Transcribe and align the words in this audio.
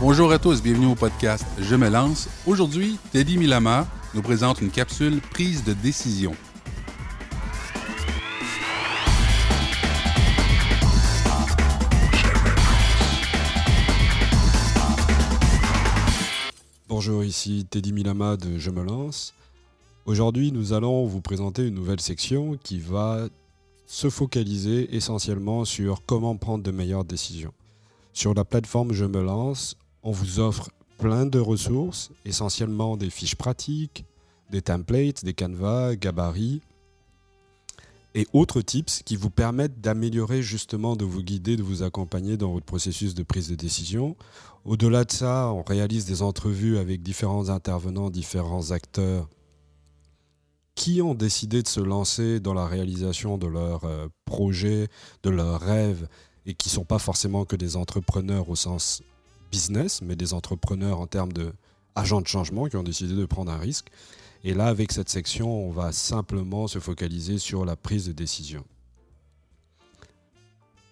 Bonjour 0.00 0.30
à 0.30 0.38
tous, 0.38 0.62
bienvenue 0.62 0.86
au 0.86 0.94
podcast 0.94 1.44
Je 1.58 1.74
me 1.74 1.88
lance. 1.88 2.28
Aujourd'hui, 2.46 3.00
Teddy 3.10 3.36
Milama 3.36 3.84
nous 4.14 4.22
présente 4.22 4.60
une 4.60 4.70
capsule 4.70 5.20
prise 5.20 5.64
de 5.64 5.72
décision. 5.72 6.36
Bonjour, 16.86 17.24
ici 17.24 17.66
Teddy 17.68 17.92
Milama 17.92 18.36
de 18.36 18.56
Je 18.56 18.70
me 18.70 18.84
lance. 18.84 19.34
Aujourd'hui, 20.06 20.52
nous 20.52 20.74
allons 20.74 21.06
vous 21.06 21.20
présenter 21.20 21.66
une 21.66 21.74
nouvelle 21.74 22.00
section 22.00 22.56
qui 22.62 22.78
va 22.78 23.26
se 23.86 24.08
focaliser 24.10 24.94
essentiellement 24.94 25.64
sur 25.64 26.06
comment 26.06 26.36
prendre 26.36 26.62
de 26.62 26.70
meilleures 26.70 27.04
décisions. 27.04 27.52
Sur 28.12 28.32
la 28.34 28.44
plateforme 28.44 28.92
Je 28.92 29.04
me 29.04 29.20
lance, 29.20 29.76
on 30.08 30.10
vous 30.10 30.40
offre 30.40 30.70
plein 30.96 31.26
de 31.26 31.38
ressources, 31.38 32.10
essentiellement 32.24 32.96
des 32.96 33.10
fiches 33.10 33.36
pratiques, 33.36 34.06
des 34.48 34.62
templates, 34.62 35.22
des 35.22 35.34
canevas, 35.34 35.96
gabarits 35.96 36.62
et 38.14 38.26
autres 38.32 38.62
tips 38.62 39.02
qui 39.04 39.16
vous 39.16 39.28
permettent 39.28 39.82
d'améliorer 39.82 40.40
justement, 40.40 40.96
de 40.96 41.04
vous 41.04 41.22
guider, 41.22 41.58
de 41.58 41.62
vous 41.62 41.82
accompagner 41.82 42.38
dans 42.38 42.50
votre 42.52 42.64
processus 42.64 43.14
de 43.14 43.22
prise 43.22 43.50
de 43.50 43.54
décision. 43.54 44.16
Au-delà 44.64 45.04
de 45.04 45.12
ça, 45.12 45.52
on 45.52 45.62
réalise 45.62 46.06
des 46.06 46.22
entrevues 46.22 46.78
avec 46.78 47.02
différents 47.02 47.50
intervenants, 47.50 48.08
différents 48.08 48.70
acteurs 48.70 49.28
qui 50.74 51.02
ont 51.02 51.14
décidé 51.14 51.62
de 51.62 51.68
se 51.68 51.80
lancer 51.80 52.40
dans 52.40 52.54
la 52.54 52.66
réalisation 52.66 53.36
de 53.36 53.46
leurs 53.46 53.84
euh, 53.84 54.06
projets, 54.24 54.88
de 55.22 55.28
leurs 55.28 55.60
rêves, 55.60 56.08
et 56.46 56.54
qui 56.54 56.70
ne 56.70 56.74
sont 56.76 56.84
pas 56.84 56.98
forcément 56.98 57.44
que 57.44 57.56
des 57.56 57.76
entrepreneurs 57.76 58.48
au 58.48 58.56
sens 58.56 59.02
business, 59.50 60.02
mais 60.02 60.16
des 60.16 60.34
entrepreneurs 60.34 61.00
en 61.00 61.06
termes 61.06 61.32
de 61.32 61.52
agents 61.94 62.20
de 62.20 62.26
changement 62.26 62.66
qui 62.66 62.76
ont 62.76 62.82
décidé 62.82 63.14
de 63.14 63.26
prendre 63.26 63.50
un 63.50 63.58
risque. 63.58 63.88
Et 64.44 64.54
là, 64.54 64.66
avec 64.66 64.92
cette 64.92 65.08
section, 65.08 65.50
on 65.50 65.72
va 65.72 65.92
simplement 65.92 66.68
se 66.68 66.78
focaliser 66.78 67.38
sur 67.38 67.64
la 67.64 67.76
prise 67.76 68.06
de 68.06 68.12
décision. 68.12 68.64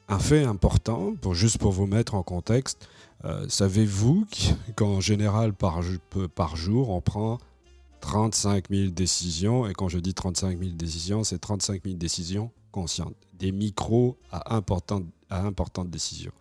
Un 0.08 0.18
fait 0.18 0.44
important, 0.44 1.14
juste 1.32 1.58
pour 1.58 1.72
vous 1.72 1.86
mettre 1.86 2.14
en 2.14 2.22
contexte, 2.22 2.88
euh, 3.24 3.48
savez-vous 3.48 4.26
qu'en 4.76 5.00
général, 5.00 5.52
par, 5.52 5.80
par 6.34 6.56
jour, 6.56 6.90
on 6.90 7.00
prend 7.00 7.38
35 8.00 8.66
000 8.70 8.90
décisions, 8.90 9.66
et 9.66 9.72
quand 9.72 9.88
je 9.88 9.98
dis 9.98 10.14
35 10.14 10.58
000 10.58 10.70
décisions, 10.72 11.24
c'est 11.24 11.38
35 11.38 11.82
000 11.84 11.96
décisions 11.96 12.50
conscientes, 12.76 13.16
des 13.32 13.52
micros 13.52 14.18
à 14.30 14.54
importantes, 14.54 15.06
décisions. 15.88 16.32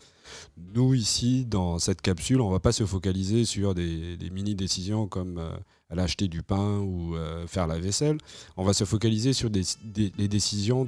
Nous, 0.73 0.93
ici, 0.93 1.45
dans 1.45 1.79
cette 1.79 2.01
capsule, 2.01 2.41
on 2.41 2.47
ne 2.47 2.51
va 2.51 2.59
pas 2.59 2.73
se 2.73 2.85
focaliser 2.85 3.45
sur 3.45 3.73
des, 3.73 4.17
mini-décisions 4.33 5.07
comme 5.07 5.37
euh, 5.37 5.55
aller 5.89 6.01
acheter 6.01 6.27
du 6.27 6.43
pain 6.43 6.79
ou 6.79 7.15
euh, 7.15 7.47
faire 7.47 7.67
la 7.67 7.79
vaisselle. 7.79 8.17
On 8.57 8.65
va 8.65 8.73
se 8.73 8.83
focaliser 8.83 9.31
sur 9.31 9.49
les 9.49 10.27
décisions 10.27 10.85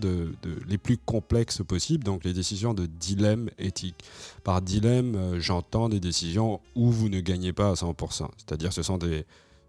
les 0.67 0.78
plus 0.78 0.98
complexes 0.98 1.61
possibles, 1.66 2.04
donc 2.04 2.26
les 2.26 2.34
décisions 2.34 2.73
de 2.73 2.86
dilemme 2.86 3.50
éthique. 3.58 4.04
Par 4.44 4.61
dilemme, 4.61 5.16
euh, 5.16 5.39
j'entends 5.39 5.88
des 5.88 6.02
décisions 6.02 6.59
où 6.76 6.92
vous 6.92 7.08
ne 7.08 7.22
gagnez 7.22 7.54
pas 7.54 7.70
à 7.70 7.73
100%. 7.73 8.28
C'est-à-dire 8.36 8.73
ce 8.73 8.82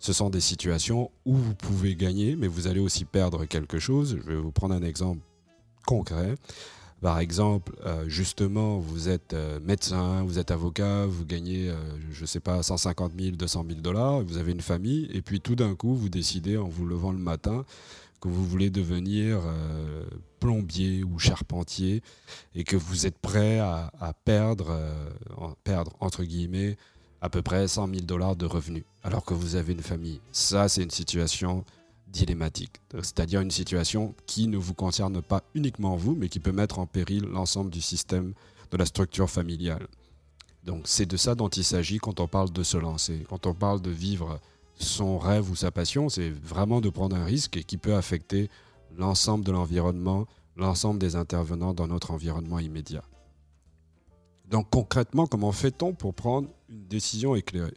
ce 0.01 0.13
sont 0.13 0.31
des 0.31 0.41
situations 0.41 1.11
où 1.25 1.37
vous 1.37 1.55
pouvez 1.55 1.95
gagner, 1.95 2.35
mais 2.35 2.48
vous 2.48 2.67
allez 2.67 2.81
aussi 2.81 3.05
perdre 3.05 3.45
quelque 3.45 3.79
chose. 3.79 4.19
Je 4.25 4.33
vais 4.33 4.37
vous 4.37 4.53
prendre 4.53 4.75
un 4.75 4.83
exemple 4.83 5.23
concret. 5.89 6.34
Par 7.00 7.19
exemple, 7.19 7.72
euh, 7.86 8.05
justement, 8.08 8.78
vous 8.78 9.08
êtes 9.08 9.33
euh, 9.33 9.58
médecin, 9.61 10.22
vous 10.25 10.39
êtes 10.39 10.50
avocat, 10.50 11.06
vous 11.06 11.25
gagnez, 11.25 11.70
euh, 11.70 11.77
je 12.11 12.22
ne 12.22 12.27
sais 12.27 12.41
pas, 12.41 12.62
150 12.62 13.12
000, 13.19 13.36
200 13.36 13.64
000 13.69 13.80
dollars, 13.80 14.20
vous 14.20 14.36
avez 14.36 14.53
une 14.53 14.61
famille, 14.61 15.08
et 15.14 15.23
puis 15.23 15.40
tout 15.40 15.55
d'un 15.55 15.74
coup, 15.74 15.95
vous 15.95 16.11
décidez 16.11 16.58
en 16.58 16.68
vous 16.68 16.85
levant 16.85 17.13
le 17.13 17.18
matin 17.18 17.64
que 18.20 18.29
vous 18.29 18.45
voulez 18.45 18.68
devenir 18.68 19.39
plombier 20.40 21.05
ou 21.05 21.20
charpentier, 21.20 22.02
et 22.57 22.64
que 22.64 22.77
vous 22.77 23.07
êtes 23.07 23.17
prêt 23.17 23.61
à, 23.61 24.13
perdre, 24.24 24.77
perdre, 25.63 25.92
entre 26.01 26.24
guillemets, 26.24 26.77
à 27.20 27.29
peu 27.30 27.42
près 27.42 27.68
100 27.68 27.86
000 27.86 28.01
dollars 28.01 28.34
de 28.34 28.45
revenus, 28.45 28.83
alors 29.05 29.24
que 29.24 29.34
vous 29.34 29.55
avez 29.55 29.73
une 29.73 29.83
famille. 29.83 30.20
Ça, 30.33 30.68
c'est 30.68 30.83
une 30.83 30.90
situation 30.90 31.64
dilemmatique, 32.13 32.80
c'est-à-dire 32.95 33.41
une 33.41 33.51
situation 33.51 34.14
qui 34.27 34.48
ne 34.48 34.57
vous 34.57 34.74
concerne 34.74 35.20
pas 35.23 35.42
uniquement 35.55 35.96
vous, 35.96 36.14
mais 36.14 36.29
qui 36.29 36.41
peut 36.41 36.52
mettre 36.52 36.79
en 36.79 36.86
péril 36.86 37.24
l'ensemble 37.24 37.70
du 37.70 37.80
système 37.80 38.35
de 38.70 38.77
la 38.77 38.86
structure 38.86 39.30
familiale. 39.30 39.86
Donc 40.64 40.83
c'est 40.86 41.07
de 41.07 41.17
ça 41.17 41.35
dont 41.35 41.48
il 41.48 41.64
s'agit 41.64 41.98
quand 41.98 42.20
on 42.20 42.29
parle 42.29 42.51
de 42.51 42.63
se 42.63 42.77
lancer. 42.77 43.24
Quand 43.29 43.46
on 43.46 43.55
parle 43.55 43.80
de 43.80 43.91
vivre 43.91 44.41
son 44.77 45.19
rêve 45.19 45.51
ou 45.51 45.57
sa 45.57 45.70
passion, 45.70 46.08
c'est 46.08 46.30
vraiment 46.30 46.80
de 46.80 46.91
prendre 46.91 47.17
un 47.17 47.24
risque 47.24 47.57
et 47.57 47.64
qui 47.64 47.77
peut 47.77 47.95
affecter 47.95 48.51
l'ensemble 48.96 49.45
de 49.45 49.52
l'environnement, 49.52 50.27
l'ensemble 50.57 50.98
des 50.98 51.17
intervenants 51.17 51.75
dans 51.75 51.89
notre 51.89 52.11
environnement 52.11 52.58
immédiat. 52.58 53.05
Donc 54.46 54.70
concrètement, 54.70 55.27
comment 55.27 55.52
fait-on 55.52 55.92
pour 55.92 56.14
prendre 56.14 56.48
une 56.69 56.86
décision 56.86 57.35
éclairée? 57.35 57.75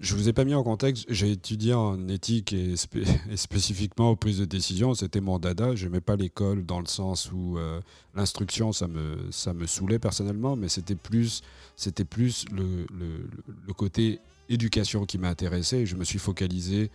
Je 0.00 0.14
ne 0.14 0.18
vous 0.18 0.28
ai 0.28 0.32
pas 0.32 0.44
mis 0.44 0.54
en 0.54 0.62
contexte, 0.62 1.04
j'ai 1.08 1.32
étudié 1.32 1.74
en 1.74 2.08
éthique 2.08 2.52
et, 2.52 2.74
spécifiquement 3.36 4.10
aux 4.10 4.16
prises 4.16 4.38
de 4.38 4.44
décision, 4.44 4.94
c'était 4.94 5.20
mon 5.20 5.38
dada, 5.38 5.74
je 5.74 5.84
n'aimais 5.84 6.00
pas 6.00 6.16
l'école 6.16 6.64
dans 6.64 6.80
le 6.80 6.86
sens 6.86 7.30
où 7.32 7.58
euh, 7.58 7.80
l'instruction, 8.14 8.72
ça 8.72 8.88
me, 8.88 9.30
ça 9.30 9.52
me 9.52 9.66
saoulait 9.66 9.98
personnellement, 9.98 10.56
mais 10.56 10.68
c'était 10.68 10.94
plus, 10.94 11.42
plus 12.08 12.46
le, 12.50 12.86
le, 12.98 13.72
côté 13.74 14.20
éducation 14.48 15.04
qui 15.06 15.18
m'a 15.18 15.28
intéressé 15.28 15.86
je 15.86 15.96
me 15.96 16.04
suis 16.04 16.18
focalisé, 16.18 16.90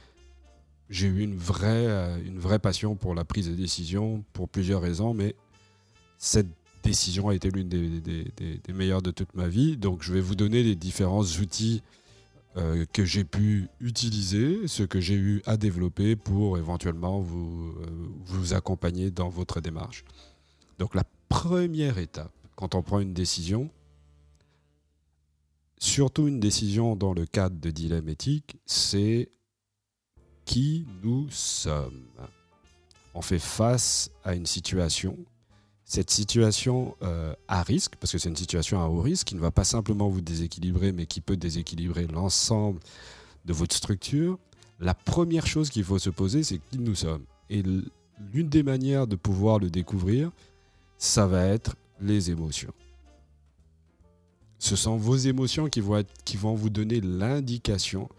j'ai 0.90 1.08
eu 1.08 1.20
une 1.22 1.36
vraie, 1.36 1.88
euh, 1.88 2.18
une 2.26 2.40
vraie 2.40 2.60
passion 2.60 2.96
pour 2.96 3.14
la 3.14 3.24
prise 3.24 3.50
de 3.50 3.56
décision 3.56 4.24
pour 4.34 4.50
plusieurs 4.50 4.82
raisons, 4.82 5.14
mais 5.14 5.36
cette 6.18 6.48
décision 6.84 7.30
a 7.30 7.36
été 7.36 7.52
l'une 7.52 7.70
des, 7.70 8.02
des, 8.02 8.74
meilleures 8.74 9.02
de 9.02 9.12
toute 9.12 9.36
ma 9.36 9.48
vie. 9.48 9.78
Donc 9.78 10.02
je 10.02 10.14
vais 10.14 10.22
vous 10.22 10.36
donner 10.36 10.64
les 10.64 10.76
différents 10.76 11.24
outils 11.24 11.84
euh, 12.58 12.86
que 12.92 13.06
j'ai 13.06 13.24
pu 13.24 13.68
utiliser, 13.80 14.68
ce 14.68 14.82
que 14.84 15.00
j'ai 15.00 15.14
eu 15.14 15.42
à 15.46 15.56
développer 15.56 16.16
pour 16.16 16.58
éventuellement 16.58 17.20
vous, 17.20 17.76
euh, 17.82 17.86
vous 18.26 18.54
accompagner 18.54 19.12
dans 19.12 19.30
votre 19.30 19.62
démarche. 19.62 20.04
Donc 20.80 20.96
la 20.96 21.04
première 21.30 22.00
étape, 22.00 22.34
quand 22.56 22.74
on 22.74 22.82
prend 22.82 23.00
une 23.00 23.14
décision, 23.14 23.70
surtout 25.78 26.28
une 26.28 26.40
décision 26.40 26.96
dans 26.96 27.14
le 27.14 27.26
cadre 27.26 27.60
de 27.60 27.70
dilemme 27.70 28.10
éthique, 28.10 28.58
c'est 28.66 29.30
qui 30.46 30.88
nous 31.04 31.30
sommes. 31.30 32.08
On 33.14 33.22
fait 33.22 33.40
face 33.40 34.10
à 34.24 34.34
une 34.34 34.48
situation 34.48 35.18
cette 35.90 36.12
situation 36.12 36.96
euh, 37.02 37.34
à 37.48 37.64
risque, 37.64 37.96
parce 37.96 38.12
que 38.12 38.20
c'est 38.20 38.30
une 38.30 38.36
situation 38.36 38.80
à 38.80 38.88
haut 38.88 39.02
risque, 39.02 39.26
qui 39.26 39.36
ne 39.36 39.40
va 39.40 39.50
pas 39.50 39.64
simplement 39.64 40.08
vous 40.08 40.22
déséquilibrer, 40.22 40.92
mais 40.92 41.08
qui 41.08 41.20
peut 41.20 41.36
déséquilibrer 41.36 42.06
l'ensemble 42.06 42.80
de 43.46 43.54
votre 43.54 43.76
structure, 43.76 44.38
la 44.80 44.94
première 44.94 45.48
chose 45.48 45.72
qu'il 45.72 45.84
faut 45.84 45.98
se 45.98 46.12
poser, 46.12 46.44
c'est 46.44 46.60
qui 46.70 46.78
nous 46.78 46.94
sommes. 46.94 47.24
Et 47.50 47.64
l'une 47.64 48.50
des 48.50 48.62
manières 48.62 49.08
de 49.08 49.16
pouvoir 49.16 49.58
le 49.58 49.72
découvrir, 49.72 50.30
ça 51.00 51.26
va 51.26 51.44
être 51.48 51.76
les 52.00 52.30
émotions. 52.30 52.74
Ce 54.60 54.76
sont 54.76 54.96
vos 54.96 55.18
émotions 55.18 55.70
qui 55.70 55.82
vont, 55.82 56.54
vous 56.54 56.70
donner 56.70 57.02
l'indication 57.02 58.10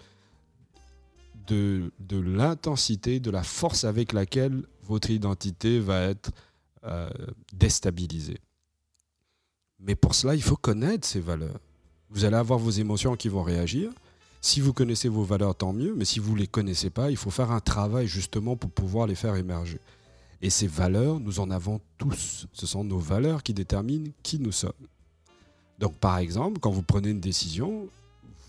de 1.47 1.93
l'intensité, 2.11 3.21
de 3.21 3.31
la 3.31 3.45
force 3.45 3.85
avec 3.85 4.13
laquelle 4.13 4.65
votre 4.83 5.11
identité 5.11 5.79
va 5.79 6.03
être 6.03 6.33
euh, 6.85 7.11
déstabiliser. 7.53 8.39
Mais 9.79 9.95
pour 9.95 10.15
cela, 10.15 10.35
il 10.35 10.43
faut 10.43 10.57
connaître 10.57 11.07
ces 11.07 11.21
valeurs. 11.21 11.59
Vous 12.11 12.25
allez 12.25 12.37
avoir 12.37 12.59
vos 12.59 12.71
émotions 12.71 13.17
qui 13.17 13.29
vont 13.29 13.43
réagir. 13.43 13.91
Si 14.41 14.61
vous 14.61 14.73
connaissez 14.73 15.09
vos 15.09 15.23
valeurs, 15.23 15.55
tant 15.55 15.73
mieux. 15.73 15.95
Mais 15.95 16.05
si 16.05 16.19
vous 16.19 16.35
ne 16.35 16.39
les 16.39 16.47
connaissez 16.47 16.91
pas, 16.91 17.11
il 17.11 17.17
faut 17.17 17.31
faire 17.31 17.51
un 17.51 17.61
travail 17.61 18.07
justement 18.07 18.57
pour 18.57 18.71
pouvoir 18.71 19.07
les 19.07 19.15
faire 19.15 19.37
émerger. 19.37 19.79
Et 20.43 20.51
ces 20.51 20.67
valeurs, 20.67 21.21
nous 21.21 21.41
en 21.41 21.51
avons 21.51 21.81
tous. 21.99 22.47
Ce 22.53 22.67
sont 22.67 22.85
nos 22.85 22.99
valeurs 22.99 23.43
qui 23.43 23.53
déterminent 23.53 24.11
qui 24.23 24.39
nous 24.39 24.53
sommes. 24.53 24.73
Donc 25.79 25.95
par 25.97 26.19
exemple, 26.19 26.61
quand 26.61 26.71
vous 26.71 26.83
prenez 26.83 27.11
une 27.11 27.21
décision, 27.21 27.89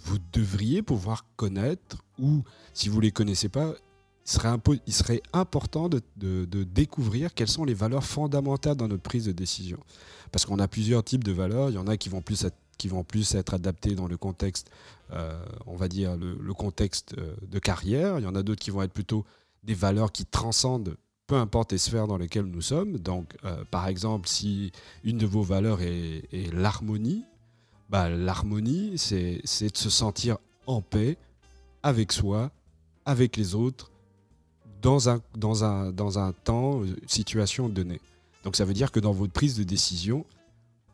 vous 0.03 0.17
devriez 0.33 0.81
pouvoir 0.81 1.25
connaître, 1.35 2.03
ou 2.17 2.44
si 2.73 2.89
vous 2.89 2.97
ne 2.97 3.03
les 3.03 3.11
connaissez 3.11 3.50
pas, 3.50 3.73
il 4.25 4.94
serait, 4.94 5.21
important 5.33 5.89
de, 5.89 6.01
découvrir 6.63 7.33
quelles 7.33 7.47
sont 7.47 7.65
les 7.65 7.73
valeurs 7.73 8.03
fondamentales 8.03 8.75
dans 8.75 8.88
notre 8.88 9.03
prise 9.03 9.25
de 9.25 9.31
décision. 9.31 9.79
Parce 10.31 10.45
qu'on 10.45 10.59
a 10.59 10.68
plusieurs 10.68 11.03
types 11.03 11.23
de 11.23 11.31
valeurs. 11.31 11.69
Il 11.69 11.75
y 11.75 11.77
en 11.77 11.88
a 11.88 11.97
qui 11.97 12.09
vont 12.09 12.21
plus 12.21 12.45
être, 12.45 12.56
qui 12.77 12.88
vont 12.88 13.03
plus 13.03 13.35
être 13.35 13.53
adaptées 13.53 13.95
dans 13.95 14.07
le 14.07 14.18
contexte, 14.18 14.69
euh, 15.12 15.44
on 15.65 15.75
va 15.75 15.88
dire, 15.88 16.15
le, 16.15 16.53
contexte 16.53 17.15
euh, 17.18 17.35
de 17.50 17.59
carrière. 17.59 18.19
Il 18.19 18.23
y 18.23 18.27
en 18.27 18.35
a 18.35 18.44
d'autres 18.44 18.62
qui 18.62 18.71
vont 18.71 18.81
être 18.81 18.94
plutôt 18.94 19.25
des 19.63 19.73
valeurs 19.73 20.12
qui 20.12 20.25
transcendent 20.25 20.95
peu 21.31 21.38
importe 21.38 21.71
les 21.71 21.77
sphères 21.77 22.07
dans 22.07 22.18
lesquelles 22.18 22.44
nous 22.44 22.62
sommes. 22.62 22.97
Donc, 22.97 23.38
euh, 23.45 23.63
par 23.71 23.88
exemple, 23.88 24.27
si 24.27 24.73
une 25.06 25.18
de 25.18 25.25
vos 25.25 25.44
valeurs 25.44 25.79
est, 25.81 26.27
l'harmonie, 26.51 27.23
bah, 27.89 28.09
l'harmonie, 28.09 28.97
c'est 28.97 29.39
de 29.41 29.77
se 29.77 29.89
sentir 29.89 30.39
en 30.68 30.81
paix 30.81 31.18
avec 31.83 32.12
soi, 32.12 32.51
avec 33.06 33.38
les 33.38 33.56
autres, 33.56 33.91
dans 34.81 35.10
un, 35.10 35.22
dans 35.36 35.63
un, 35.63 35.92
dans 35.92 36.19
un 36.19 36.33
temps, 36.33 36.81
euh, 36.81 36.95
situation 37.07 37.69
donnée. 37.69 38.01
Donc 38.44 38.56
ça 38.56 38.66
veut 38.66 38.74
dire 38.74 38.92
que 38.92 39.00
dans 39.00 39.12
votre 39.12 39.33
prise 39.33 39.56
de 39.56 39.63
décision, 39.63 40.25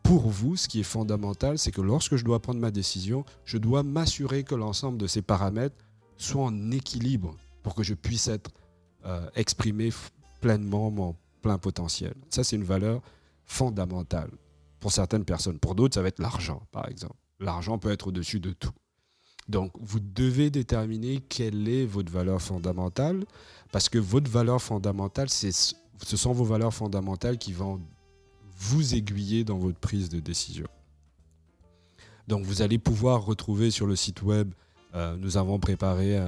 pour 0.02 0.28
vous, 0.28 0.56
ce 0.56 0.68
qui 0.68 0.80
est 0.80 0.84
fondamental, 0.84 1.58
c'est 1.58 1.70
que 1.70 1.80
lorsque 1.80 2.16
je 2.16 2.24
dois 2.24 2.40
prendre 2.40 2.60
ma 2.60 2.70
décision, 2.70 3.24
je 3.44 3.58
dois 3.58 3.82
m'assurer 3.82 4.42
que 4.42 4.54
l'ensemble 4.54 4.98
de 4.98 5.06
ces 5.06 5.22
paramètres 5.22 5.76
soient 6.16 6.44
en 6.44 6.70
équilibre 6.70 7.36
pour 7.62 7.74
que 7.74 7.82
je 7.82 7.94
puisse 7.94 8.28
être 8.28 8.50
euh, 9.04 9.28
exprimé 9.34 9.90
pleinement 10.40 10.90
mon 10.90 11.14
plein 11.42 11.58
potentiel. 11.58 12.14
Ça, 12.30 12.44
c'est 12.44 12.56
une 12.56 12.64
valeur 12.64 13.02
fondamentale 13.44 14.30
pour 14.80 14.92
certaines 14.92 15.24
personnes. 15.24 15.58
Pour 15.58 15.74
d'autres, 15.74 15.94
ça 15.94 16.02
va 16.02 16.08
être 16.08 16.20
l'argent, 16.20 16.62
par 16.72 16.88
exemple. 16.88 17.16
L'argent 17.40 17.78
peut 17.78 17.90
être 17.90 18.08
au-dessus 18.08 18.40
de 18.40 18.52
tout. 18.52 18.72
Donc, 19.48 19.72
vous 19.80 20.00
devez 20.00 20.50
déterminer 20.50 21.20
quelle 21.28 21.68
est 21.68 21.86
votre 21.86 22.12
valeur 22.12 22.40
fondamentale, 22.40 23.24
parce 23.72 23.88
que 23.88 23.98
votre 23.98 24.30
valeur 24.30 24.60
fondamentale, 24.60 25.28
ce 25.30 25.74
sont 26.16 26.32
vos 26.32 26.44
valeurs 26.44 26.74
fondamentales 26.74 27.38
qui 27.38 27.52
vont 27.52 27.80
vous 28.58 28.94
aiguiller 28.94 29.44
dans 29.44 29.58
votre 29.58 29.78
prise 29.78 30.08
de 30.08 30.20
décision. 30.20 30.66
Donc, 32.26 32.44
vous 32.44 32.60
allez 32.60 32.78
pouvoir 32.78 33.24
retrouver 33.24 33.70
sur 33.70 33.86
le 33.86 33.96
site 33.96 34.22
web, 34.22 34.52
euh, 34.94 35.16
nous 35.16 35.36
avons 35.36 35.58
préparé 35.58 36.18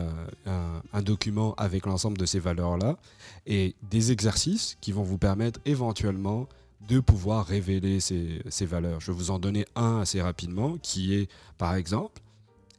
un 0.47 1.03
document 1.03 1.55
avec 1.55 1.87
l'ensemble 1.87 2.19
de 2.19 2.27
ces 2.27 2.39
valeurs-là 2.39 2.99
et 3.47 3.75
des 3.91 4.13
exercices 4.13 4.77
qui 4.81 4.93
vont 4.93 5.03
vous 5.03 5.19
permettre 5.19 5.61
éventuellement 5.65 6.47
de 6.89 7.01
pouvoir 7.01 7.47
révéler 7.47 8.01
ces, 8.01 8.67
valeurs. 8.67 9.01
Je 9.01 9.13
vais 9.13 9.17
vous 9.17 9.31
en 9.31 9.39
donner 9.39 9.67
un 9.77 10.01
assez 10.01 10.21
rapidement, 10.21 10.79
qui 10.79 11.15
est, 11.15 11.31
par 11.59 11.75
exemple, 11.75 12.21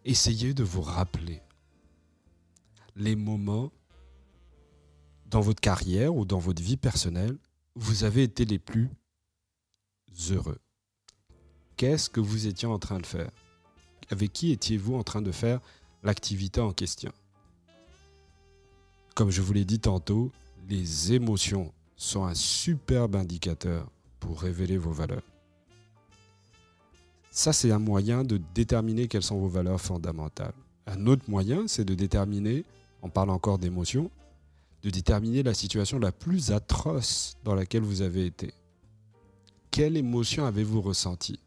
essayez 0.06 0.54
de 0.54 0.64
vous 0.64 0.82
rappeler 0.82 1.42
les 2.96 3.16
moments 3.16 3.72
dans 5.26 5.42
votre 5.42 5.62
carrière 5.62 6.16
ou 6.16 6.26
dans 6.26 6.40
votre 6.40 6.62
vie 6.62 6.78
personnelle 6.78 7.38
où 7.76 7.80
vous 7.80 8.04
avez 8.04 8.24
été 8.24 8.46
les 8.46 8.60
plus 8.60 8.90
heureux. 10.30 10.60
Qu'est-ce 11.78 12.10
que 12.10 12.20
vous 12.20 12.48
étiez 12.48 12.68
en 12.68 12.80
train 12.80 13.00
de 13.00 13.06
faire? 13.06 13.32
Avec 14.10 14.34
qui 14.34 14.52
étiez-vous 14.52 14.96
en 14.96 15.04
train 15.04 15.22
de 15.22 15.32
faire 15.32 15.62
l'activité 16.04 16.60
en 16.60 16.74
question? 16.74 17.12
Comme 19.16 19.30
je 19.30 19.42
vous 19.42 19.54
l'ai 19.54 19.66
dit 19.66 19.80
tantôt, 19.80 20.32
les 20.68 21.14
émotions 21.14 21.74
sont 21.96 22.26
un 22.26 22.34
superbe 22.34 23.16
indicateur 23.16 23.90
pour 24.20 24.42
révéler 24.42 24.78
vos 24.78 24.92
valeurs. 24.92 25.31
Ça, 27.34 27.54
c'est 27.54 27.72
un 27.72 27.80
moyen 27.80 28.26
de 28.26 28.42
déterminer 28.54 29.08
quelles 29.08 29.24
sont 29.24 29.40
vos 29.40 29.48
valeurs 29.48 29.80
fondamentales. 29.80 30.54
Un 30.86 31.08
autre 31.08 31.24
moyen, 31.30 31.66
c'est 31.66 31.86
de 31.86 31.96
déterminer, 31.96 32.66
on 33.02 33.10
parle 33.10 33.30
encore 33.30 33.58
d'émotions, 33.58 34.12
de 34.84 34.90
déterminer 34.90 35.42
la 35.42 35.54
situation 35.54 35.98
la 35.98 36.12
plus 36.12 36.52
atroce 36.52 37.38
dans 37.46 37.56
laquelle 37.56 37.84
vous 37.84 38.02
avez 38.02 38.26
été. 38.26 38.54
Quelle 39.70 39.96
émotion 39.96 40.46
avez-vous 40.46 40.82
ressenti 40.82 41.40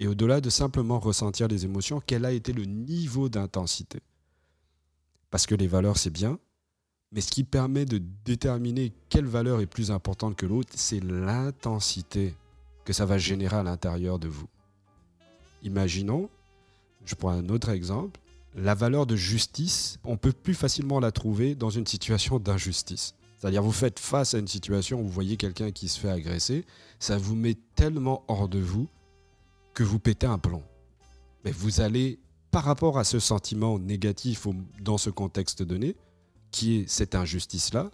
Et 0.00 0.08
au-delà 0.08 0.40
de 0.40 0.50
simplement 0.50 0.98
ressentir 0.98 1.46
les 1.46 1.64
émotions, 1.64 2.02
quel 2.04 2.24
a 2.24 2.32
été 2.32 2.52
le 2.52 2.64
niveau 2.64 3.28
d'intensité? 3.28 4.00
Parce 5.30 5.46
que 5.46 5.54
les 5.54 5.68
valeurs, 5.68 5.98
c'est 5.98 6.10
bien, 6.10 6.40
mais 7.12 7.20
ce 7.20 7.30
qui 7.30 7.44
permet 7.44 7.84
de 7.84 8.02
déterminer 8.24 8.92
quelle 9.08 9.26
valeur 9.26 9.60
est 9.60 9.66
plus 9.66 9.92
importante 9.92 10.34
que 10.34 10.46
l'autre, 10.46 10.72
c'est 10.74 11.00
l'intensité 11.00 12.34
que 12.84 12.92
ça 12.92 13.06
va 13.06 13.18
générer 13.18 13.56
à 13.56 13.62
l'intérieur 13.62 14.18
de 14.18 14.26
vous. 14.26 14.48
Imaginons, 15.62 16.28
je 17.04 17.14
prends 17.14 17.30
un 17.30 17.48
autre 17.48 17.70
exemple, 17.70 18.20
la 18.54 18.74
valeur 18.74 19.06
de 19.06 19.16
justice, 19.16 19.98
on 20.04 20.16
peut 20.16 20.32
plus 20.32 20.54
facilement 20.54 21.00
la 21.00 21.12
trouver 21.12 21.54
dans 21.54 21.70
une 21.70 21.86
situation 21.86 22.38
d'injustice. 22.38 23.14
C'est-à-dire 23.38 23.62
vous 23.62 23.72
faites 23.72 23.98
face 24.00 24.34
à 24.34 24.38
une 24.38 24.48
situation 24.48 25.00
où 25.00 25.04
vous 25.04 25.12
voyez 25.12 25.36
quelqu'un 25.36 25.70
qui 25.70 25.88
se 25.88 26.00
fait 26.00 26.10
agresser, 26.10 26.64
ça 26.98 27.18
vous 27.18 27.36
met 27.36 27.56
tellement 27.76 28.24
hors 28.26 28.48
de 28.48 28.58
vous 28.58 28.88
que 29.74 29.84
vous 29.84 30.00
pétez 30.00 30.26
un 30.26 30.38
plomb. 30.38 30.64
Mais 31.44 31.52
vous 31.52 31.80
allez, 31.80 32.18
par 32.50 32.64
rapport 32.64 32.98
à 32.98 33.04
ce 33.04 33.20
sentiment 33.20 33.78
négatif 33.78 34.48
dans 34.80 34.98
ce 34.98 35.10
contexte 35.10 35.62
donné, 35.62 35.94
qui 36.50 36.78
est 36.78 36.88
cette 36.88 37.14
injustice-là, 37.14 37.90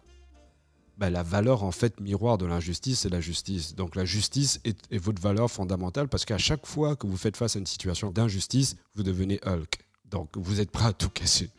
ben, 0.96 1.10
la 1.10 1.22
valeur 1.22 1.64
en 1.64 1.72
fait 1.72 2.00
miroir 2.00 2.38
de 2.38 2.46
l'injustice, 2.46 3.00
c'est 3.00 3.08
la 3.08 3.20
justice. 3.20 3.74
Donc 3.74 3.96
la 3.96 4.04
justice 4.04 4.60
est, 4.64 4.96
votre 4.96 5.20
valeur 5.20 5.50
fondamentale 5.50 6.08
parce 6.08 6.24
qu'à 6.24 6.38
chaque 6.38 6.66
fois 6.66 6.94
que 6.94 7.06
vous 7.06 7.16
faites 7.16 7.36
face 7.36 7.56
à 7.56 7.58
une 7.58 7.66
situation 7.66 8.10
d'injustice, 8.10 8.76
vous 8.94 9.02
devenez 9.02 9.40
Hulk. 9.44 9.78
Donc 10.10 10.28
vous 10.36 10.60
êtes 10.60 10.70
prêt 10.70 10.86
à 10.86 10.92
tout 10.92 11.08
casser. 11.08 11.50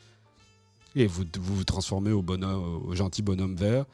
Et 0.96 1.08
vous 1.08 1.26
vous, 1.40 1.64
transformez 1.66 2.12
au, 2.12 2.22
bonhomme, 2.22 2.86
au 2.86 2.96
gentil 2.96 3.22
bonhomme 3.22 3.56
vert. 3.56 3.86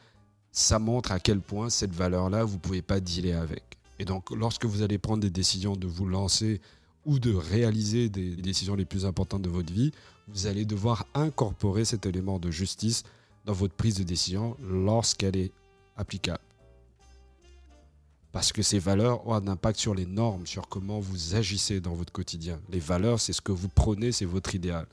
Ça 0.52 0.78
montre 0.78 1.10
à 1.10 1.18
quel 1.18 1.40
point 1.40 1.70
cette 1.70 1.94
valeur-là, 1.94 2.44
vous 2.44 2.54
ne 2.54 2.60
pouvez 2.60 2.82
pas 2.82 3.00
dealer 3.00 3.32
avec. 3.32 3.64
Et 3.98 4.04
donc 4.04 4.30
lorsque 4.30 4.64
vous 4.64 4.82
allez 4.82 4.98
prendre 4.98 5.22
des 5.22 5.30
décisions 5.30 5.74
de 5.74 5.88
vous 5.88 6.06
lancer 6.06 6.60
ou 7.04 7.18
de 7.18 7.34
réaliser 7.34 8.08
des 8.08 8.36
décisions 8.36 8.76
les 8.76 8.84
plus 8.84 9.06
importantes 9.06 9.42
de 9.42 9.48
votre 9.48 9.72
vie, 9.72 9.90
vous 10.28 10.46
allez 10.46 10.64
devoir 10.64 11.06
incorporer 11.14 11.84
cet 11.84 12.06
élément 12.06 12.38
de 12.38 12.52
justice 12.52 13.02
dans 13.44 13.52
votre 13.52 13.74
prise 13.74 13.96
de 13.96 14.02
décision 14.02 14.56
lorsqu'elle 14.60 15.36
est 15.36 15.52
applicable. 15.96 16.42
Parce 18.32 18.52
que 18.52 18.62
ces 18.62 18.78
valeurs 18.78 19.26
ont 19.26 19.34
un 19.34 19.46
impact 19.46 19.78
sur 19.78 19.94
les 19.94 20.06
normes, 20.06 20.46
sur 20.46 20.68
comment 20.68 21.00
vous 21.00 21.34
agissez 21.34 21.80
dans 21.80 21.92
votre 21.92 22.12
quotidien. 22.12 22.60
Les 22.70 22.80
valeurs, 22.80 23.20
c'est 23.20 23.34
ce 23.34 23.42
que 23.42 23.52
vous 23.52 23.68
prenez, 23.68 24.10
c'est 24.10 24.24
votre 24.24 24.54
idéal. 24.54 24.86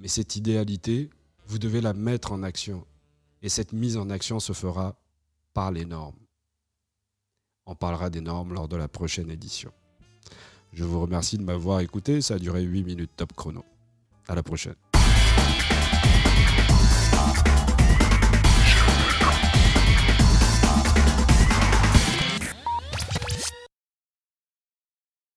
Mais 0.00 0.08
cette 0.08 0.36
idéalité, 0.36 1.08
vous 1.46 1.58
devez 1.58 1.80
la 1.80 1.94
mettre 1.94 2.32
en 2.32 2.42
action. 2.42 2.86
Et 3.42 3.48
cette 3.48 3.72
mise 3.72 3.96
en 3.96 4.10
action 4.10 4.38
se 4.38 4.52
fera 4.52 4.96
par 5.54 5.72
les 5.72 5.86
normes. 5.86 6.16
On 7.66 7.74
parlera 7.74 8.10
des 8.10 8.20
normes 8.20 8.52
lors 8.52 8.68
de 8.68 8.76
la 8.76 8.88
prochaine 8.88 9.30
édition. 9.30 9.72
Je 10.74 10.84
vous 10.84 11.00
remercie 11.00 11.38
de 11.38 11.42
m'avoir 11.42 11.80
écouté. 11.80 12.20
Ça 12.20 12.34
a 12.34 12.38
duré 12.38 12.62
8 12.62 12.84
minutes 12.84 13.10
top 13.16 13.32
chrono. 13.32 13.64
À 14.28 14.34
la 14.34 14.42
prochaine. 14.42 14.74